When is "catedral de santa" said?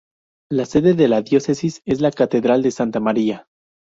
2.09-2.99